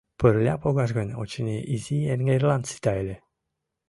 [0.19, 3.15] Пырля погаш гын, очыни, изи эҥерлан сита ыле.